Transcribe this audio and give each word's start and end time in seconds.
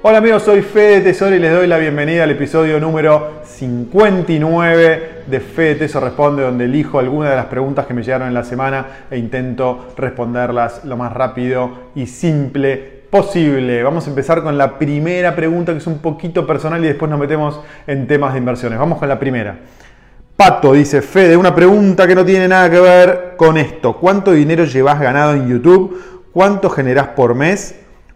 Hola 0.00 0.18
amigos, 0.18 0.44
soy 0.44 0.62
Fede 0.62 1.02
Tesoro 1.02 1.36
y 1.36 1.38
les 1.38 1.52
doy 1.52 1.66
la 1.66 1.78
bienvenida 1.78 2.24
al 2.24 2.30
episodio 2.30 2.80
número 2.80 3.40
59 3.44 5.22
de 5.26 5.40
Fede 5.40 5.74
Tesoro 5.74 6.06
Responde, 6.06 6.42
donde 6.42 6.64
elijo 6.64 6.98
algunas 6.98 7.30
de 7.30 7.36
las 7.36 7.46
preguntas 7.46 7.86
que 7.86 7.94
me 7.94 8.02
llegaron 8.02 8.26
en 8.26 8.34
la 8.34 8.42
semana 8.42 8.86
e 9.10 9.18
intento 9.18 9.88
responderlas 9.96 10.84
lo 10.84 10.96
más 10.96 11.12
rápido 11.12 11.90
y 11.94 12.06
simple 12.06 13.02
posible. 13.10 13.82
Vamos 13.82 14.06
a 14.06 14.10
empezar 14.10 14.42
con 14.42 14.56
la 14.56 14.78
primera 14.78 15.36
pregunta 15.36 15.72
que 15.72 15.78
es 15.78 15.86
un 15.86 15.98
poquito 15.98 16.46
personal 16.46 16.84
y 16.84 16.88
después 16.88 17.10
nos 17.10 17.20
metemos 17.20 17.60
en 17.86 18.06
temas 18.06 18.32
de 18.32 18.38
inversiones. 18.38 18.78
Vamos 18.78 18.98
con 18.98 19.08
la 19.08 19.18
primera. 19.18 19.58
Pato 20.38 20.72
dice, 20.74 21.02
Fede, 21.02 21.36
una 21.36 21.52
pregunta 21.52 22.06
que 22.06 22.14
no 22.14 22.24
tiene 22.24 22.46
nada 22.46 22.70
que 22.70 22.78
ver 22.78 23.34
con 23.36 23.56
esto. 23.58 23.96
¿Cuánto 23.96 24.30
dinero 24.30 24.66
llevas 24.66 25.00
ganado 25.00 25.32
en 25.32 25.48
YouTube? 25.48 26.00
¿Cuánto 26.32 26.70
generás 26.70 27.08
por 27.08 27.34
mes? 27.34 27.74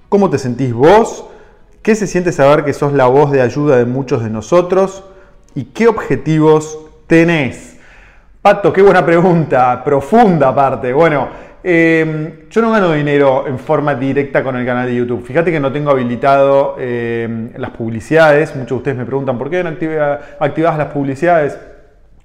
¿Cómo 0.08 0.30
te 0.30 0.38
sentís 0.38 0.72
vos? 0.72 1.26
¿Qué 1.82 1.96
se 1.96 2.06
siente 2.06 2.30
saber 2.30 2.64
que 2.64 2.74
sos 2.74 2.92
la 2.92 3.06
voz 3.06 3.32
de 3.32 3.42
ayuda 3.42 3.76
de 3.76 3.86
muchos 3.86 4.22
de 4.22 4.30
nosotros? 4.30 5.02
¿Y 5.56 5.64
qué 5.64 5.88
objetivos 5.88 6.78
tenés? 7.08 7.76
Pato, 8.40 8.72
qué 8.72 8.82
buena 8.82 9.04
pregunta, 9.04 9.82
profunda 9.82 10.50
aparte. 10.50 10.92
Bueno, 10.92 11.26
em, 11.64 12.48
yo 12.48 12.62
no 12.62 12.70
gano 12.70 12.92
dinero 12.92 13.48
en 13.48 13.58
forma 13.58 13.96
directa 13.96 14.44
con 14.44 14.54
el 14.54 14.64
canal 14.64 14.86
de 14.86 14.94
YouTube. 14.94 15.24
Fíjate 15.26 15.50
que 15.50 15.58
no 15.58 15.72
tengo 15.72 15.90
habilitado 15.90 16.76
em, 16.78 17.50
las 17.56 17.70
publicidades. 17.70 18.54
Muchos 18.54 18.68
de 18.68 18.74
ustedes 18.76 18.96
me 18.96 19.06
preguntan 19.06 19.36
por 19.36 19.50
qué 19.50 19.64
no 19.64 19.70
activas 19.70 20.78
las 20.78 20.86
publicidades. 20.92 21.58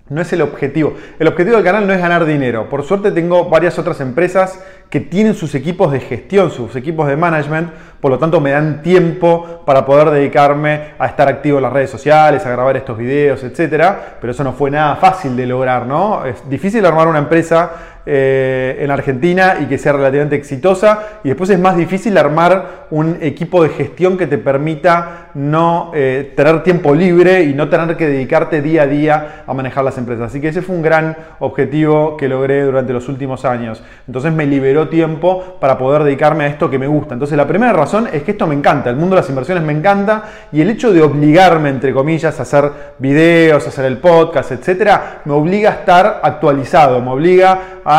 No 0.09 0.21
es 0.21 0.31
el 0.31 0.41
objetivo. 0.41 0.93
El 1.19 1.27
objetivo 1.27 1.57
del 1.57 1.65
canal 1.65 1.85
no 1.85 1.93
es 1.93 1.99
ganar 1.99 2.25
dinero. 2.25 2.69
Por 2.69 2.83
suerte 2.83 3.11
tengo 3.11 3.49
varias 3.49 3.77
otras 3.77 3.99
empresas 3.99 4.63
que 4.89 5.01
tienen 5.01 5.33
sus 5.33 5.53
equipos 5.53 5.91
de 5.91 5.99
gestión, 5.99 6.49
sus 6.49 6.75
equipos 6.77 7.07
de 7.07 7.17
management, 7.17 7.71
por 7.99 8.11
lo 8.11 8.17
tanto 8.17 8.39
me 8.39 8.51
dan 8.51 8.81
tiempo 8.81 9.63
para 9.65 9.85
poder 9.85 10.11
dedicarme 10.11 10.93
a 10.97 11.07
estar 11.07 11.27
activo 11.27 11.57
en 11.57 11.63
las 11.63 11.73
redes 11.73 11.89
sociales, 11.89 12.45
a 12.45 12.49
grabar 12.49 12.77
estos 12.77 12.97
videos, 12.97 13.43
etc. 13.43 13.95
Pero 14.21 14.31
eso 14.31 14.45
no 14.45 14.53
fue 14.53 14.71
nada 14.71 14.95
fácil 14.95 15.35
de 15.35 15.45
lograr, 15.45 15.85
¿no? 15.85 16.25
Es 16.25 16.49
difícil 16.49 16.85
armar 16.85 17.09
una 17.09 17.19
empresa 17.19 17.96
eh, 18.09 18.77
en 18.79 18.89
Argentina 18.89 19.57
y 19.61 19.65
que 19.65 19.77
sea 19.77 19.91
relativamente 19.91 20.37
exitosa. 20.37 21.19
Y 21.25 21.27
después 21.27 21.49
es 21.49 21.59
más 21.59 21.75
difícil 21.75 22.17
armar 22.17 22.87
un 22.89 23.17
equipo 23.19 23.61
de 23.63 23.69
gestión 23.69 24.17
que 24.17 24.27
te 24.27 24.37
permita 24.37 25.31
no 25.33 25.91
eh, 25.93 26.31
tener 26.33 26.63
tiempo 26.63 26.95
libre 26.95 27.43
y 27.43 27.53
no 27.53 27.67
tener 27.67 27.97
que 27.97 28.07
dedicarte 28.07 28.61
día 28.61 28.83
a 28.83 28.87
día 28.87 29.43
a 29.45 29.53
manejar 29.53 29.83
las 29.83 29.97
empresas. 29.97 30.27
Así 30.27 30.39
que 30.39 30.47
ese 30.47 30.61
fue 30.61 30.77
un 30.77 30.81
gran 30.81 31.17
objetivo 31.39 32.15
que 32.15 32.29
logré 32.29 32.63
durante 32.63 32.93
los 32.93 33.09
últimos 33.09 33.43
años. 33.43 33.83
Entonces 34.07 34.31
me 34.31 34.45
liberó 34.45 34.87
tiempo 34.87 35.57
para 35.59 35.77
poder 35.77 36.03
dedicarme 36.03 36.45
a 36.45 36.47
esto 36.47 36.69
que 36.69 36.79
me 36.79 36.87
gusta. 36.87 37.13
Entonces 37.13 37.35
la 37.35 37.45
primera 37.45 37.73
razón 37.73 38.07
es 38.13 38.23
que 38.23 38.31
esto 38.31 38.47
me 38.47 38.55
encanta, 38.55 38.89
el 38.89 38.95
mundo 38.95 39.15
de 39.15 39.21
las 39.21 39.29
inversiones 39.29 39.65
me 39.65 39.73
encanta 39.73 40.23
y 40.53 40.61
el 40.61 40.69
hecho 40.69 40.93
de 40.93 41.01
obligarme, 41.01 41.69
entre 41.69 41.93
comillas, 41.93 42.39
a 42.39 42.43
hacer 42.43 42.71
videos, 42.99 43.65
a 43.65 43.69
hacer 43.69 43.83
el 43.83 43.97
podcast, 43.97 44.53
etcétera, 44.53 45.21
me 45.25 45.33
obliga 45.33 45.71
a 45.71 45.73
estar 45.73 46.21
actualizado, 46.23 47.01
me 47.01 47.11
obliga 47.11 47.59
a 47.83 47.96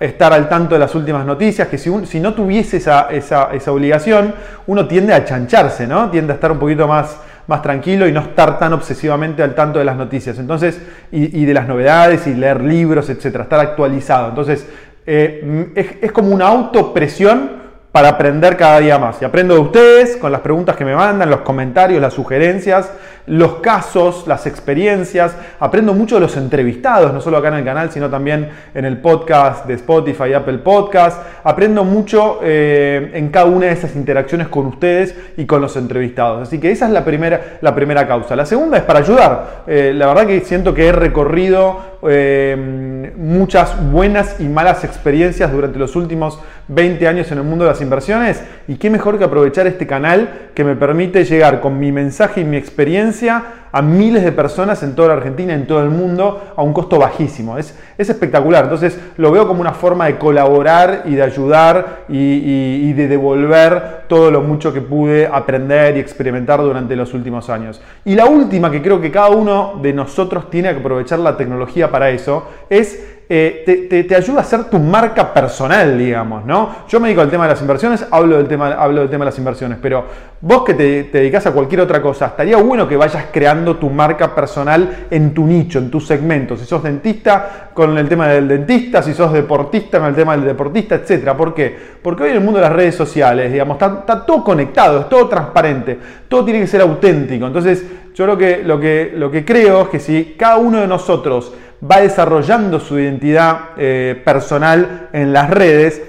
estar 0.00 0.32
al 0.32 0.48
tanto 0.48 0.74
de 0.74 0.78
las 0.78 0.94
últimas 0.94 1.26
noticias, 1.26 1.68
que 1.68 1.76
si, 1.76 2.20
no 2.20 2.34
tuviese 2.34 2.78
esa, 2.78 3.72
obligación, 3.72 4.34
uno 4.66 4.88
tiende 4.88 5.12
a 5.12 5.24
chancharse, 5.24 5.86
¿no? 5.86 6.10
Tiende 6.10 6.32
a 6.32 6.36
estar 6.36 6.50
un 6.50 6.58
poquito 6.58 6.88
más, 6.88 7.18
más 7.46 7.60
tranquilo 7.60 8.08
y 8.08 8.12
no 8.12 8.20
estar 8.20 8.58
tan 8.58 8.72
obsesivamente 8.72 9.42
al 9.42 9.54
tanto 9.54 9.78
de 9.78 9.84
las 9.84 9.96
noticias. 9.96 10.38
Entonces, 10.38 10.80
y, 11.12 11.44
de 11.44 11.54
las 11.54 11.68
novedades 11.68 12.26
y 12.26 12.34
leer 12.34 12.62
libros, 12.62 13.10
etcétera, 13.10 13.44
estar 13.44 13.60
actualizado. 13.60 14.30
Entonces, 14.30 14.66
eh, 15.06 15.70
es, 15.74 15.86
es 16.00 16.12
como 16.12 16.30
una 16.30 16.48
autopresión 16.48 17.60
para 17.92 18.08
aprender 18.08 18.56
cada 18.56 18.78
día 18.80 18.98
más. 18.98 19.20
Y 19.20 19.24
aprendo 19.24 19.54
de 19.54 19.60
ustedes 19.60 20.16
con 20.16 20.32
las 20.32 20.40
preguntas 20.40 20.76
que 20.76 20.84
me 20.84 20.94
mandan, 20.94 21.28
los 21.28 21.40
comentarios, 21.40 22.00
las 22.00 22.14
sugerencias, 22.14 22.90
los 23.26 23.56
casos, 23.56 24.26
las 24.26 24.46
experiencias. 24.46 25.36
Aprendo 25.58 25.94
mucho 25.94 26.16
de 26.16 26.22
los 26.22 26.36
entrevistados, 26.36 27.12
no 27.12 27.20
solo 27.20 27.38
acá 27.38 27.48
en 27.48 27.54
el 27.54 27.64
canal, 27.64 27.90
sino 27.90 28.08
también 28.08 28.48
en 28.74 28.84
el 28.84 28.98
podcast 28.98 29.66
de 29.66 29.74
Spotify 29.74 30.30
y 30.30 30.34
Apple 30.34 30.58
Podcast. 30.58 31.22
Aprendo 31.44 31.84
mucho 31.84 32.40
eh, 32.42 33.10
en 33.14 33.28
cada 33.28 33.46
una 33.46 33.66
de 33.66 33.72
esas 33.72 33.94
interacciones 33.96 34.48
con 34.48 34.66
ustedes 34.66 35.14
y 35.36 35.46
con 35.46 35.60
los 35.60 35.76
entrevistados. 35.76 36.42
Así 36.42 36.58
que 36.58 36.70
esa 36.70 36.86
es 36.86 36.92
la 36.92 37.04
primera, 37.04 37.58
la 37.60 37.74
primera 37.74 38.06
causa. 38.06 38.36
La 38.36 38.46
segunda 38.46 38.78
es 38.78 38.84
para 38.84 39.00
ayudar. 39.00 39.62
Eh, 39.66 39.92
la 39.94 40.06
verdad 40.06 40.26
que 40.26 40.40
siento 40.40 40.74
que 40.74 40.88
he 40.88 40.92
recorrido 40.92 41.90
eh, 42.08 43.12
muchas 43.16 43.76
buenas 43.90 44.40
y 44.40 44.44
malas 44.44 44.84
experiencias 44.84 45.52
durante 45.52 45.78
los 45.78 45.96
últimos 45.96 46.40
20 46.68 47.06
años 47.06 47.30
en 47.30 47.38
el 47.38 47.44
mundo 47.44 47.64
de 47.64 47.72
las 47.72 47.80
inversiones 47.82 48.42
y 48.68 48.76
qué 48.76 48.88
mejor 48.88 49.18
que 49.18 49.24
aprovechar 49.24 49.66
este 49.66 49.86
canal 49.86 50.48
que 50.54 50.64
me 50.64 50.76
permite 50.76 51.24
llegar 51.24 51.60
con 51.60 51.78
mi 51.78 51.92
mensaje 51.92 52.40
y 52.40 52.44
mi 52.44 52.56
experiencia 52.56 53.19
presencia 53.20 53.59
a 53.72 53.82
miles 53.82 54.24
de 54.24 54.32
personas 54.32 54.82
en 54.82 54.94
toda 54.94 55.08
la 55.08 55.14
Argentina, 55.14 55.54
en 55.54 55.66
todo 55.66 55.82
el 55.82 55.90
mundo, 55.90 56.52
a 56.56 56.62
un 56.62 56.72
costo 56.72 56.98
bajísimo. 56.98 57.58
Es, 57.58 57.74
es 57.96 58.08
espectacular. 58.08 58.64
Entonces 58.64 58.98
lo 59.16 59.30
veo 59.30 59.46
como 59.46 59.60
una 59.60 59.72
forma 59.72 60.06
de 60.06 60.16
colaborar 60.18 61.02
y 61.04 61.14
de 61.14 61.22
ayudar 61.22 62.04
y, 62.08 62.92
de 62.92 63.08
devolver 63.08 64.04
todo 64.08 64.30
lo 64.30 64.40
mucho 64.40 64.72
que 64.72 64.80
pude 64.80 65.26
aprender 65.26 65.96
y 65.96 66.00
experimentar 66.00 66.60
durante 66.60 66.96
los 66.96 67.14
últimos 67.14 67.48
años. 67.48 67.80
Y 68.04 68.14
la 68.14 68.26
última, 68.26 68.70
que 68.70 68.82
creo 68.82 69.00
que 69.00 69.10
cada 69.10 69.30
uno 69.30 69.78
de 69.80 69.92
nosotros 69.92 70.50
tiene 70.50 70.72
que 70.72 70.80
aprovechar 70.80 71.18
la 71.20 71.36
tecnología 71.36 71.90
para 71.90 72.10
eso, 72.10 72.44
es 72.68 73.20
eh, 73.32 74.04
te, 74.08 74.16
ayuda 74.16 74.40
a 74.40 74.44
ser 74.44 74.64
tu 74.64 74.80
marca 74.80 75.32
personal, 75.32 75.96
digamos, 75.96 76.44
¿no? 76.44 76.74
Yo 76.88 76.98
me 76.98 77.06
dedico 77.06 77.22
al 77.22 77.30
tema 77.30 77.44
de 77.44 77.50
las 77.50 77.60
inversiones, 77.60 78.04
hablo 78.10 78.38
del 78.38 78.48
tema, 78.48 78.72
hablo 78.72 79.02
del 79.02 79.08
tema 79.08 79.24
de 79.24 79.30
las 79.30 79.38
inversiones, 79.38 79.78
pero 79.80 80.04
vos 80.40 80.64
que 80.64 80.74
te, 80.74 81.04
te 81.04 81.18
dedicas 81.18 81.46
a 81.46 81.52
cualquier 81.52 81.82
otra 81.82 82.02
cosa, 82.02 82.26
estaría 82.26 82.56
bueno 82.56 82.88
que 82.88 82.96
vayas 82.96 83.26
creando 83.32 83.59
tu 83.64 83.90
marca 83.90 84.34
personal 84.34 85.06
en 85.10 85.32
tu 85.32 85.46
nicho, 85.46 85.78
en 85.78 85.90
tu 85.90 86.00
segmento. 86.00 86.56
Si 86.56 86.64
sos 86.64 86.82
dentista, 86.82 87.70
con 87.74 87.96
el 87.96 88.08
tema 88.08 88.28
del 88.28 88.48
dentista, 88.48 89.02
si 89.02 89.14
sos 89.14 89.32
deportista, 89.32 89.98
con 89.98 90.08
el 90.08 90.14
tema 90.14 90.36
del 90.36 90.44
deportista, 90.44 90.96
etc. 90.96 91.32
¿Por 91.36 91.54
qué? 91.54 91.76
Porque 92.02 92.24
hoy 92.24 92.30
en 92.30 92.36
el 92.36 92.42
mundo 92.42 92.58
de 92.60 92.66
las 92.66 92.74
redes 92.74 92.94
sociales, 92.94 93.52
digamos, 93.52 93.80
está, 93.80 94.24
todo 94.26 94.42
conectado, 94.42 95.00
es 95.00 95.08
todo 95.08 95.28
transparente, 95.28 95.98
todo 96.28 96.44
tiene 96.44 96.60
que 96.60 96.66
ser 96.66 96.80
auténtico. 96.80 97.46
Entonces, 97.46 97.84
yo 98.14 98.26
lo 98.26 98.36
que, 98.36 98.62
lo 98.64 98.80
que, 98.80 99.12
lo 99.14 99.30
que 99.30 99.44
creo 99.44 99.82
es 99.82 99.88
que 99.88 100.00
si 100.00 100.34
cada 100.38 100.56
uno 100.56 100.80
de 100.80 100.86
nosotros 100.86 101.54
va 101.88 102.00
desarrollando 102.00 102.80
su 102.80 102.98
identidad 102.98 103.70
eh, 103.76 104.20
personal 104.24 105.08
en 105.12 105.32
las 105.32 105.50
redes, 105.50 106.02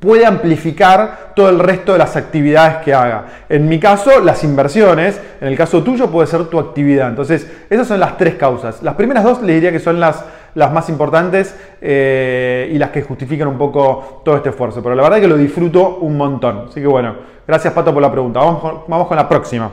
puede 0.00 0.26
amplificar 0.26 1.32
todo 1.34 1.48
el 1.48 1.58
resto 1.58 1.92
de 1.92 1.98
las 1.98 2.16
actividades 2.16 2.78
que 2.84 2.94
haga. 2.94 3.26
En 3.48 3.68
mi 3.68 3.80
caso, 3.80 4.20
las 4.20 4.44
inversiones, 4.44 5.20
en 5.40 5.48
el 5.48 5.56
caso 5.56 5.82
tuyo 5.82 6.10
puede 6.10 6.26
ser 6.26 6.46
tu 6.46 6.58
actividad. 6.58 7.08
Entonces, 7.08 7.50
esas 7.68 7.88
son 7.88 8.00
las 8.00 8.16
tres 8.16 8.34
causas. 8.34 8.82
Las 8.82 8.94
primeras 8.94 9.24
dos 9.24 9.42
les 9.42 9.56
diría 9.56 9.72
que 9.72 9.80
son 9.80 9.98
las, 9.98 10.24
las 10.54 10.72
más 10.72 10.88
importantes 10.88 11.54
eh, 11.80 12.70
y 12.72 12.78
las 12.78 12.90
que 12.90 13.02
justifican 13.02 13.48
un 13.48 13.58
poco 13.58 14.22
todo 14.24 14.36
este 14.36 14.50
esfuerzo. 14.50 14.82
Pero 14.82 14.94
la 14.94 15.02
verdad 15.02 15.18
es 15.18 15.22
que 15.22 15.28
lo 15.28 15.36
disfruto 15.36 15.98
un 15.98 16.16
montón. 16.16 16.66
Así 16.68 16.80
que 16.80 16.86
bueno, 16.86 17.14
gracias 17.46 17.72
Pato 17.72 17.92
por 17.92 18.02
la 18.02 18.10
pregunta. 18.10 18.40
Vamos 18.40 18.60
con, 18.60 18.80
vamos 18.86 19.08
con 19.08 19.16
la 19.16 19.28
próxima. 19.28 19.70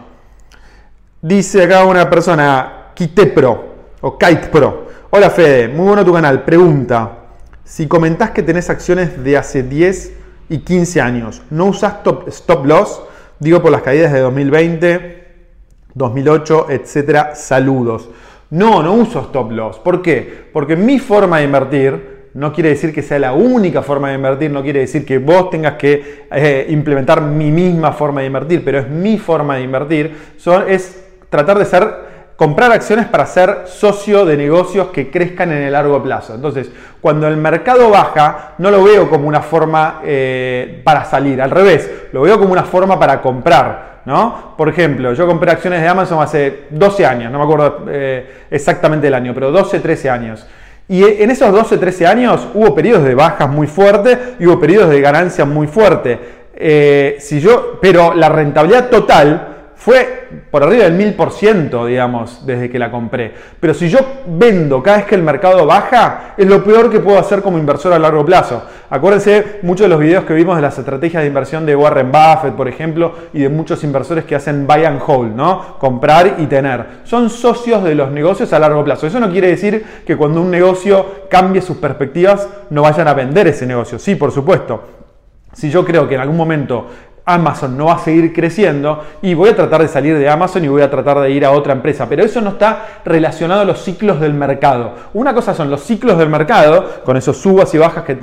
Dice 1.22 1.64
acá 1.64 1.85
una 1.85 2.09
persona, 2.09 2.91
Kite 2.94 3.28
Pro 3.28 3.66
o 4.02 4.18
Kite 4.18 4.47
Pro. 4.47 4.85
Hola 5.09 5.30
Fede, 5.30 5.68
muy 5.68 5.88
bueno 5.88 6.06
tu 6.06 6.14
canal. 6.14 6.44
Pregunta, 6.44 7.25
si 7.66 7.88
comentás 7.88 8.31
que 8.31 8.44
tenés 8.44 8.70
acciones 8.70 9.24
de 9.24 9.38
hace 9.38 9.64
10 9.64 10.14
y 10.50 10.59
15 10.59 11.02
años, 11.02 11.42
¿no 11.50 11.66
usás 11.66 11.96
stop 12.28 12.66
loss? 12.66 13.02
Digo 13.40 13.62
por 13.62 13.72
las 13.72 13.81
caídas 13.81 14.14
de 14.14 14.20
2020, 14.20 15.26
2008, 15.96 16.68
etcétera. 16.70 17.36
Saludos. 17.36 18.09
No, 18.52 18.84
no 18.84 18.94
uso 18.94 19.20
stop 19.22 19.52
loss. 19.52 19.80
¿Por 19.80 20.02
qué? 20.02 20.46
Porque 20.53 20.76
mi 20.76 21.00
forma 21.00 21.40
de 21.40 21.46
invertir 21.46 22.16
no 22.36 22.53
quiere 22.53 22.70
decir 22.70 22.94
que 22.94 23.02
sea 23.02 23.18
la 23.18 23.34
única 23.34 23.82
forma 23.82 24.09
de 24.09 24.16
invertir, 24.16 24.52
no 24.52 24.62
quiere 24.62 24.82
decir 24.82 25.06
que 25.06 25.18
vos 25.18 25.50
tengas 25.50 25.74
que 25.76 26.28
eh, 26.32 26.68
implementar 26.70 27.22
mi 27.22 27.50
misma 27.50 27.94
forma 27.94 28.22
de 28.22 28.28
invertir, 28.28 28.64
pero 28.64 28.79
es 28.79 28.90
mi 28.90 29.18
forma 29.18 29.56
de 29.56 29.64
invertir. 29.64 30.16
es 30.68 31.03
tratar 31.29 31.58
de 31.58 31.66
ser 31.66 32.04
comprar 32.35 32.72
acciones 32.72 33.05
para 33.05 33.26
ser 33.26 33.64
socio 33.66 34.26
de 34.26 34.35
negocios 34.35 34.87
que 34.87 35.09
crezcan 35.09 35.52
en 35.52 35.64
el 35.64 35.72
largo 35.72 36.02
plazo. 36.03 36.35
Entonces, 36.35 36.70
cuando 37.02 37.28
el 37.28 37.37
mercado 37.37 37.90
baja, 37.90 38.53
no 38.58 38.72
lo 38.72 38.84
veo 38.84 39.09
como 39.09 39.28
una 39.28 39.41
forma 39.41 40.02
eh, 40.03 40.82
para 40.84 41.05
salir, 41.05 41.41
al 41.41 41.52
revés, 41.52 41.90
lo 42.11 42.22
veo 42.22 42.37
como 42.37 42.52
una 42.52 42.64
forma 42.64 42.99
para 42.99 43.22
comprar. 43.22 43.96
¿no? 44.05 44.53
Por 44.58 44.70
ejemplo, 44.70 45.14
yo 45.14 45.26
compré 45.26 45.52
acciones 45.52 45.82
de 45.82 45.87
Amazon 45.87 46.22
hace 46.22 46.66
12 46.70 47.05
años, 47.05 47.32
no 47.32 47.40
me 47.40 47.43
acuerdo 47.46 47.85
eh, 47.90 48.43
exactamente 48.52 49.08
el 49.08 49.14
año, 49.14 49.34
pero 49.34 49.52
12, 49.52 49.79
13 49.79 50.09
años. 50.09 50.46
Y 50.87 51.03
en 51.03 51.32
esos 51.32 51.52
12, 51.52 51.78
13 51.78 52.05
años 52.05 52.47
hubo 52.53 52.76
periodos 52.76 53.03
de 53.03 53.16
bajas 53.16 53.49
muy 53.49 53.66
fuertes 53.66 54.17
y 54.40 54.46
hubo 54.46 54.59
periodos 54.59 54.91
de 54.91 55.02
ganancias 55.02 55.47
muy 55.47 55.66
fuertes. 55.66 56.20
Eh, 56.55 57.17
si 57.20 57.40
yo, 57.40 57.79
pero 57.82 58.14
la 58.14 58.29
rentabilidad 58.29 58.90
total 58.90 59.54
fue 59.75 60.29
por 60.49 60.63
arriba 60.63 60.85
del 60.85 60.97
1000%, 60.97 61.85
digamos, 61.85 62.45
desde 62.45 62.69
que 62.69 62.79
la 62.79 62.89
compré. 62.89 63.33
Pero 63.59 63.73
si 63.73 63.89
yo 63.89 63.99
vendo 64.25 64.81
cada 64.81 64.97
vez 64.97 65.05
que 65.05 65.16
el 65.16 65.22
mercado 65.22 65.66
baja, 65.66 66.33
es 66.37 66.47
lo 66.47 66.63
peor 66.63 66.89
que 66.89 66.99
puedo 66.99 67.19
hacer 67.19 67.41
como 67.41 67.57
inversor 67.57 67.93
a 67.93 67.99
largo 67.99 68.25
plazo. 68.25 68.63
Acuérdense 68.89 69.59
muchos 69.61 69.85
de 69.85 69.89
los 69.89 69.99
videos 69.99 70.23
que 70.25 70.33
vimos 70.33 70.55
de 70.55 70.61
las 70.61 70.77
estrategias 70.77 71.23
de 71.23 71.27
inversión 71.27 71.66
de 71.66 71.75
Warren 71.75 72.11
Buffett, 72.11 72.55
por 72.55 72.67
ejemplo, 72.67 73.13
y 73.33 73.41
de 73.41 73.49
muchos 73.49 73.83
inversores 73.83 74.25
que 74.25 74.35
hacen 74.35 74.66
buy 74.66 74.85
and 74.85 75.01
hold, 75.05 75.35
¿no? 75.35 75.77
Comprar 75.77 76.35
y 76.37 76.45
tener. 76.47 76.85
Son 77.03 77.29
socios 77.29 77.83
de 77.83 77.95
los 77.95 78.11
negocios 78.11 78.53
a 78.53 78.59
largo 78.59 78.83
plazo. 78.83 79.07
Eso 79.07 79.19
no 79.19 79.29
quiere 79.29 79.49
decir 79.49 79.85
que 80.05 80.16
cuando 80.16 80.41
un 80.41 80.49
negocio 80.49 81.25
cambie 81.29 81.61
sus 81.61 81.77
perspectivas 81.77 82.47
no 82.69 82.81
vayan 82.83 83.07
a 83.07 83.13
vender 83.13 83.47
ese 83.47 83.66
negocio. 83.66 83.99
Sí, 83.99 84.16
por 84.16 84.31
supuesto. 84.31 84.83
Si 85.55 85.69
yo 85.69 85.85
creo 85.85 86.05
que 86.07 86.16
en 86.16 86.22
algún 86.22 86.35
momento 86.35 86.87
Amazon 87.25 87.75
no 87.75 87.85
va 87.85 87.95
a 87.95 87.99
seguir 87.99 88.31
creciendo 88.31 89.03
y 89.22 89.33
voy 89.33 89.49
a 89.49 89.55
tratar 89.55 89.81
de 89.81 89.87
salir 89.87 90.17
de 90.17 90.29
Amazon 90.29 90.63
y 90.63 90.67
voy 90.67 90.83
a 90.83 90.91
tratar 90.91 91.19
de 91.19 91.31
ir 91.31 91.43
a 91.43 91.51
otra 91.51 91.73
empresa. 91.73 92.07
Pero 92.07 92.23
eso 92.23 92.39
no 92.39 92.51
está 92.51 93.01
relacionado 93.03 93.61
a 93.61 93.66
los 93.66 93.81
ciclos 93.81 94.19
del 94.19 94.33
mercado. 94.33 94.93
Una 95.13 95.33
cosa 95.33 95.53
son 95.53 95.69
los 95.69 95.81
ciclos 95.81 96.17
del 96.17 96.29
mercado, 96.29 97.01
con 97.03 97.17
esos 97.17 97.37
subas 97.37 97.73
y 97.73 97.77
bajas 97.77 98.03
que, 98.03 98.16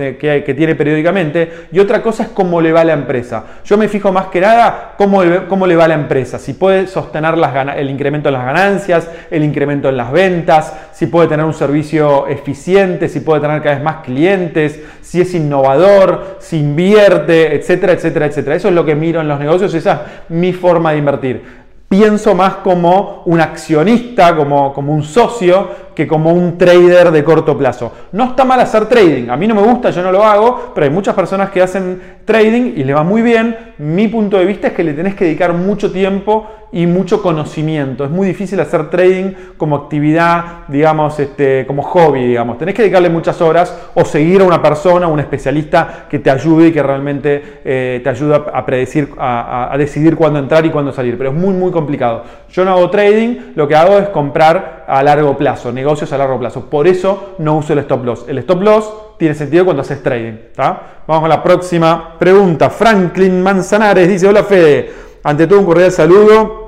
tiene 0.57 0.75
periódicamente, 0.75 1.67
y 1.73 1.81
otra 1.81 2.03
cosa 2.03 2.25
es 2.25 2.29
cómo 2.29 2.61
le 2.61 2.73
va 2.73 2.85
la 2.85 2.93
empresa. 2.93 3.45
Yo 3.65 3.77
me 3.77 3.89
fijo 3.89 4.13
más 4.13 4.27
que 4.27 4.41
nada 4.41 4.95
cómo, 4.97 5.23
cómo 5.49 5.67
le 5.67 5.77
va 5.77 5.89
la 5.89 5.95
empresa, 5.95 6.39
si 6.39 6.55
puede 6.55 6.87
sostener 6.87 7.35
el 7.77 7.91
incremento 7.91 8.29
en 8.29 8.35
las 8.35 8.45
ganancias, 8.45 9.11
el 9.31 9.45
incremento 9.45 9.89
en 9.89 9.97
las 9.97 10.13
ventas, 10.13 10.73
si 10.93 11.07
puede 11.07 11.29
tener 11.29 11.45
un 11.45 11.55
servicio 11.55 12.29
eficiente, 12.29 13.09
si 13.09 13.21
puede 13.21 13.41
tener 13.41 13.63
cada 13.63 13.75
vez 13.75 13.85
más 13.85 13.97
clientes, 14.05 14.81
si 15.01 15.21
es 15.21 15.35
innovador, 15.35 16.37
si 16.39 16.59
invierte, 16.59 17.55
etcétera, 17.57 17.95
etcétera, 17.95 18.27
etcétera. 18.27 18.57
Eso 18.57 18.69
es 18.69 18.75
lo 18.75 18.85
que 18.85 18.92
miro 18.95 19.21
en 19.21 19.29
los 19.29 19.39
negocios, 19.39 19.75
esa 19.75 19.93
es 19.93 20.31
mi 20.31 20.53
forma 20.53 20.93
de 20.93 20.99
invertir. 20.99 21.63
Pienso 21.89 22.35
más 22.35 22.57
como 22.57 23.23
un 23.27 23.41
accionista, 23.41 24.35
como, 24.35 24.73
como 24.73 24.95
un 24.95 25.03
socio, 25.03 25.69
que 25.95 26.07
como 26.07 26.33
un 26.33 26.59
trader 26.59 27.11
de 27.11 27.25
corto 27.25 27.57
plazo. 27.57 27.93
No 28.13 28.25
está 28.25 28.45
mal 28.45 28.61
hacer 28.61 28.87
trading, 28.87 29.29
a 29.29 29.37
mí 29.37 29.47
no 29.47 29.55
me 29.55 29.63
gusta, 29.63 29.91
yo 29.91 30.03
no 30.03 30.13
lo 30.13 30.25
hago, 30.25 30.73
pero 30.75 30.85
hay 30.85 30.93
muchas 30.93 31.15
personas 31.15 31.51
que 31.51 31.63
hacen 31.63 32.01
trading 32.25 32.75
y 32.77 32.85
le 32.85 32.95
va 32.95 33.03
muy 33.03 33.23
bien. 33.23 33.57
Mi 33.79 34.09
punto 34.09 34.39
de 34.39 34.45
vista 34.45 34.69
es 34.69 34.73
que 34.73 34.85
le 34.85 34.93
tenés 34.95 35.15
que 35.15 35.25
dedicar 35.25 35.53
mucho 35.53 35.91
tiempo 35.91 36.47
y 36.73 36.87
mucho 36.87 37.21
conocimiento. 37.21 38.05
Es 38.05 38.11
muy 38.11 38.27
difícil 38.27 38.59
hacer 38.59 38.89
trading 38.89 39.33
como 39.59 39.77
actividad, 39.77 40.67
digamos, 40.69 41.21
este, 41.21 41.67
como 41.67 41.83
hobby, 41.83 42.27
digamos. 42.27 42.57
Tenés 42.57 42.75
que 42.75 42.83
dedicarle 42.83 43.11
muchas 43.11 43.41
horas 43.43 43.79
o 43.95 44.05
seguir 44.07 44.41
a 44.41 44.45
una 44.45 44.63
persona, 44.63 45.07
un 45.07 45.21
especialista 45.21 46.07
que 46.09 46.19
te 46.19 46.31
ayude 46.31 46.69
y 46.69 46.73
que 46.73 46.83
realmente 46.83 47.61
eh, 47.65 48.01
te 48.03 48.09
ayude 48.09 48.37
a 48.37 48.65
predecir, 48.65 49.11
a, 49.19 49.75
decidir 49.77 50.17
cuándo 50.17 50.39
entrar 50.39 50.65
y 50.65 50.71
cuándo 50.71 50.93
salir. 50.93 51.19
Pero 51.19 51.31
es 51.31 51.37
muy, 51.37 51.53
muy 51.53 51.71
complicado. 51.71 52.25
Yo 52.51 52.65
no 52.65 52.73
hago 52.73 52.89
trading, 52.89 53.53
lo 53.55 53.69
que 53.69 53.77
hago 53.77 53.99
es 53.99 54.09
comprar 54.09 54.87
a 54.89 55.03
largo 55.03 55.37
plazo, 55.37 55.73
negocios 55.83 56.13
a 56.13 56.19
largo 56.19 56.39
plazo. 56.39 56.67
Por 56.71 56.87
eso 56.87 57.35
no 57.39 57.57
uso 57.57 57.73
el 57.73 57.81
stop 57.81 58.05
loss. 58.05 58.25
El 58.29 58.39
stop 58.39 58.63
loss 58.63 58.93
tiene 59.19 59.35
sentido 59.35 59.65
cuando 59.65 59.83
haces 59.83 60.03
trading. 60.03 60.35
Vamos 60.57 61.25
a 61.25 61.29
la 61.29 61.43
próxima 61.43 62.17
pregunta. 62.19 62.71
Franklin 62.71 63.43
Manzanares 63.43 64.09
dice, 64.09 64.29
hola 64.29 64.45
Fede, 64.45 64.93
ante 65.25 65.47
todo 65.47 65.59
un 65.59 65.67
cordial 65.67 65.91
saludo 65.91 66.62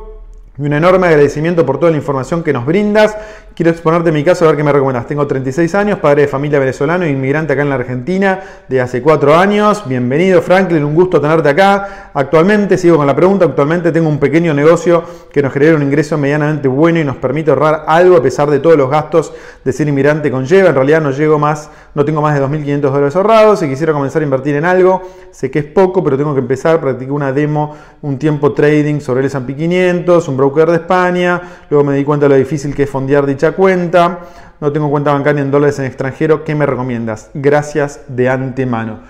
y 0.56 0.62
un 0.62 0.72
enorme 0.72 1.08
agradecimiento 1.08 1.66
por 1.66 1.78
toda 1.78 1.90
la 1.90 1.96
información 1.96 2.44
que 2.44 2.52
nos 2.52 2.64
brindas. 2.64 3.16
Quiero 3.56 3.70
exponerte 3.70 4.12
mi 4.12 4.22
caso 4.22 4.44
a 4.44 4.48
ver 4.48 4.56
qué 4.56 4.62
me 4.62 4.72
recomiendas. 4.72 5.06
Tengo 5.06 5.26
36 5.26 5.74
años, 5.74 5.98
padre 5.98 6.22
de 6.22 6.28
familia 6.28 6.60
venezolano, 6.60 7.06
inmigrante 7.06 7.52
acá 7.52 7.62
en 7.62 7.68
la 7.68 7.74
Argentina 7.74 8.40
de 8.68 8.80
hace 8.80 9.02
4 9.02 9.34
años. 9.34 9.82
Bienvenido 9.86 10.42
Franklin, 10.42 10.84
un 10.84 10.94
gusto 10.94 11.20
tenerte 11.20 11.48
acá. 11.48 12.10
Actualmente, 12.14 12.78
sigo 12.78 12.96
con 12.96 13.06
la 13.06 13.16
pregunta, 13.16 13.44
actualmente 13.46 13.90
tengo 13.90 14.08
un 14.08 14.18
pequeño 14.18 14.54
negocio 14.54 15.02
que 15.32 15.42
nos 15.42 15.52
genera 15.52 15.74
un 15.74 15.82
ingreso 15.82 16.18
medianamente 16.18 16.68
bueno 16.68 17.00
y 17.00 17.04
nos 17.04 17.16
permite 17.16 17.50
ahorrar 17.50 17.84
algo 17.86 18.16
a 18.16 18.22
pesar 18.22 18.48
de 18.48 18.60
todos 18.60 18.76
los 18.76 18.88
gastos 18.88 19.32
de 19.64 19.72
ser 19.72 19.88
inmigrante 19.88 20.30
conlleva. 20.30 20.68
En 20.68 20.74
realidad 20.76 21.00
no 21.00 21.10
llego 21.10 21.38
más, 21.38 21.68
no 21.94 22.04
tengo 22.04 22.22
más 22.22 22.34
de 22.34 22.44
2.500 22.44 22.80
dólares 22.80 23.16
ahorrados. 23.16 23.58
Si 23.58 23.68
quisiera 23.68 23.92
comenzar 23.92 24.22
a 24.22 24.24
invertir 24.24 24.54
en 24.54 24.64
algo, 24.64 25.02
sé 25.32 25.50
que 25.50 25.60
es 25.60 25.64
poco, 25.64 26.02
pero 26.04 26.16
tengo 26.16 26.32
que 26.32 26.40
empezar. 26.40 26.80
Practiqué 26.80 27.10
una 27.10 27.32
demo, 27.32 27.74
un 28.02 28.18
tiempo 28.18 28.52
trading 28.52 29.00
sobre 29.00 29.20
el 29.20 29.26
S&P 29.26 29.54
500, 29.54 30.28
un 30.28 30.43
broker 30.44 30.70
de 30.70 30.76
España, 30.76 31.40
luego 31.70 31.84
me 31.84 31.94
di 31.94 32.04
cuenta 32.04 32.26
de 32.26 32.30
lo 32.30 32.36
difícil 32.36 32.74
que 32.74 32.84
es 32.84 32.90
fondear 32.90 33.26
dicha 33.26 33.52
cuenta, 33.52 34.20
no 34.60 34.72
tengo 34.72 34.90
cuenta 34.90 35.12
bancaria 35.12 35.42
en 35.42 35.50
dólares 35.50 35.78
en 35.78 35.86
extranjero, 35.86 36.44
¿qué 36.44 36.54
me 36.54 36.66
recomiendas? 36.66 37.30
Gracias 37.34 38.00
de 38.08 38.28
antemano. 38.28 39.00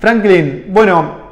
Franklin, 0.00 0.66
bueno, 0.68 1.24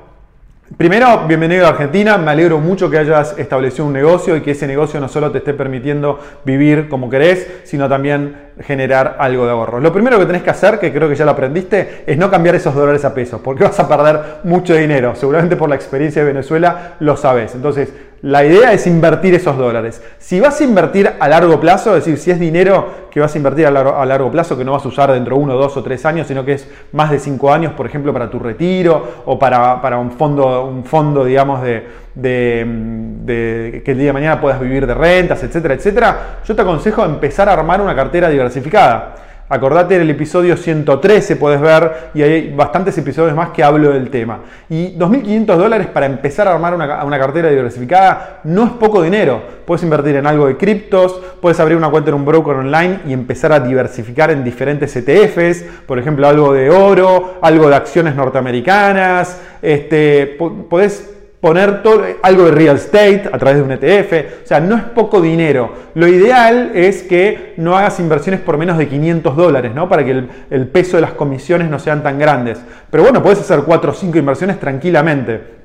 Primero, 0.76 1.26
bienvenido 1.28 1.66
a 1.66 1.70
Argentina. 1.70 2.16
Me 2.16 2.30
alegro 2.30 2.58
mucho 2.58 2.88
que 2.88 2.96
hayas 2.96 3.38
establecido 3.38 3.84
un 3.84 3.92
negocio 3.92 4.36
y 4.36 4.40
que 4.40 4.52
ese 4.52 4.66
negocio 4.66 4.98
no 5.00 5.08
solo 5.08 5.30
te 5.30 5.38
esté 5.38 5.52
permitiendo 5.52 6.18
vivir 6.46 6.88
como 6.88 7.10
querés, 7.10 7.46
sino 7.64 7.90
también 7.90 8.36
generar 8.58 9.16
algo 9.18 9.44
de 9.44 9.50
ahorro. 9.50 9.80
Lo 9.80 9.92
primero 9.92 10.18
que 10.18 10.24
tenés 10.24 10.42
que 10.42 10.48
hacer, 10.48 10.78
que 10.78 10.90
creo 10.90 11.10
que 11.10 11.14
ya 11.14 11.26
lo 11.26 11.32
aprendiste, 11.32 12.04
es 12.06 12.16
no 12.16 12.30
cambiar 12.30 12.54
esos 12.54 12.74
dólares 12.74 13.04
a 13.04 13.12
pesos, 13.12 13.40
porque 13.42 13.64
vas 13.64 13.78
a 13.78 13.86
perder 13.86 14.20
mucho 14.44 14.74
dinero. 14.74 15.14
Seguramente 15.14 15.56
por 15.56 15.68
la 15.68 15.74
experiencia 15.74 16.22
de 16.22 16.28
Venezuela 16.28 16.94
lo 17.00 17.18
sabes. 17.18 17.54
Entonces, 17.54 17.92
la 18.22 18.44
idea 18.44 18.72
es 18.72 18.86
invertir 18.86 19.34
esos 19.34 19.58
dólares. 19.58 20.00
Si 20.18 20.38
vas 20.38 20.60
a 20.60 20.64
invertir 20.64 21.10
a 21.18 21.28
largo 21.28 21.58
plazo, 21.58 21.96
es 21.96 22.04
decir, 22.04 22.18
si 22.18 22.30
es 22.30 22.38
dinero 22.38 23.02
que 23.10 23.18
vas 23.18 23.34
a 23.34 23.36
invertir 23.36 23.66
a 23.66 23.70
largo, 23.70 24.30
plazo, 24.30 24.56
que 24.56 24.64
no 24.64 24.72
vas 24.72 24.84
a 24.84 24.88
usar 24.88 25.10
dentro 25.10 25.36
de 25.36 25.42
uno, 25.42 25.54
dos 25.54 25.76
o 25.76 25.82
tres 25.82 26.06
años, 26.06 26.28
sino 26.28 26.44
que 26.44 26.52
es 26.52 26.68
más 26.92 27.10
de 27.10 27.18
cinco 27.18 27.52
años, 27.52 27.72
por 27.72 27.84
ejemplo, 27.84 28.12
para 28.12 28.30
tu 28.30 28.38
retiro 28.38 29.22
o 29.26 29.38
para, 29.38 29.98
un, 29.98 30.12
fondo, 30.12 30.64
un 30.64 30.84
fondo, 30.84 31.24
digamos, 31.24 31.62
de, 31.62 31.84
de, 32.14 33.82
que 33.84 33.90
el 33.90 33.98
día 33.98 34.06
de 34.06 34.12
mañana 34.12 34.40
puedas 34.40 34.60
vivir 34.60 34.86
de 34.86 34.94
rentas, 34.94 35.42
etcétera, 35.42 35.74
etcétera, 35.74 36.38
yo 36.44 36.54
te 36.54 36.62
aconsejo 36.62 37.04
empezar 37.04 37.48
a 37.48 37.54
armar 37.54 37.80
una 37.80 37.96
cartera 37.96 38.28
diversificada. 38.28 39.16
Acordate 39.52 39.98
del 39.98 40.08
episodio 40.08 40.56
113, 40.56 41.36
puedes 41.36 41.60
ver, 41.60 42.08
y 42.14 42.22
hay 42.22 42.54
bastantes 42.54 42.96
episodios 42.96 43.36
más 43.36 43.50
que 43.50 43.62
hablo 43.62 43.90
del 43.90 44.08
tema. 44.08 44.38
Y 44.70 44.96
2.500 44.96 45.56
dólares 45.58 45.86
para 45.88 46.06
empezar 46.06 46.48
a 46.48 46.54
armar 46.54 46.74
una, 46.74 47.04
una, 47.04 47.18
cartera 47.18 47.50
diversificada 47.50 48.40
no 48.44 48.64
es 48.64 48.70
poco 48.70 49.02
dinero. 49.02 49.42
Puedes 49.66 49.82
invertir 49.82 50.16
en 50.16 50.26
algo 50.26 50.46
de 50.46 50.56
criptos, 50.56 51.20
puedes 51.42 51.60
abrir 51.60 51.76
una 51.76 51.90
cuenta 51.90 52.08
en 52.08 52.14
un 52.14 52.24
broker 52.24 52.54
online 52.54 53.00
y 53.06 53.12
empezar 53.12 53.52
a 53.52 53.60
diversificar 53.60 54.30
en 54.30 54.42
diferentes 54.42 54.96
ETFs, 54.96 55.66
por 55.86 55.98
ejemplo, 55.98 56.26
algo 56.26 56.54
de 56.54 56.70
oro, 56.70 57.34
algo 57.42 57.68
de 57.68 57.76
acciones 57.76 58.14
norteamericanas. 58.14 59.38
Este, 59.60 60.38
podés 60.70 61.12
poner 61.42 61.82
todo, 61.82 62.04
algo 62.22 62.44
de 62.44 62.52
real 62.52 62.76
estate 62.76 63.28
a 63.30 63.36
través 63.36 63.56
de 63.56 63.62
un 63.64 63.72
ETF. 63.72 64.44
O 64.44 64.46
sea, 64.46 64.60
no 64.60 64.76
es 64.76 64.84
poco 64.84 65.20
dinero. 65.20 65.74
Lo 65.94 66.06
ideal 66.06 66.70
es 66.72 67.02
que 67.02 67.54
no 67.56 67.76
hagas 67.76 67.98
inversiones 67.98 68.40
por 68.40 68.56
menos 68.56 68.78
de 68.78 68.86
500 68.86 69.36
dólares, 69.36 69.74
¿no? 69.74 69.88
Para 69.88 70.04
que 70.04 70.12
el, 70.12 70.30
el 70.50 70.68
peso 70.68 70.96
de 70.96 71.00
las 71.00 71.14
comisiones 71.14 71.68
no 71.68 71.80
sean 71.80 72.04
tan 72.04 72.16
grandes. 72.20 72.62
Pero 72.90 73.02
bueno, 73.02 73.24
puedes 73.24 73.40
hacer 73.40 73.64
4 73.66 73.90
o 73.90 73.94
5 73.94 74.16
inversiones 74.18 74.60
tranquilamente. 74.60 75.62